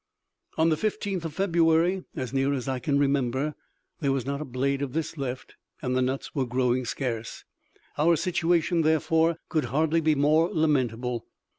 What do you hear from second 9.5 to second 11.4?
hardly be more lamentable.